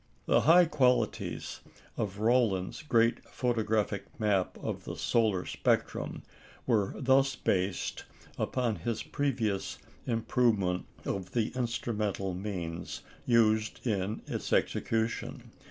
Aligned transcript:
The 0.25 0.41
high 0.41 0.65
qualities 0.65 1.59
of 1.95 2.17
Rowland's 2.17 2.81
great 2.81 3.23
photographic 3.29 4.19
map 4.19 4.57
of 4.57 4.83
the 4.85 4.95
solar 4.95 5.45
spectrum 5.45 6.23
were 6.65 6.95
thus 6.97 7.35
based 7.35 8.05
upon 8.35 8.77
his 8.77 9.03
previous 9.03 9.77
improvement 10.07 10.87
of 11.05 11.33
the 11.33 11.49
instrumental 11.55 12.33
means 12.33 13.03
used 13.27 13.85
in 13.85 14.23
its 14.25 14.51
execution. 14.51 15.51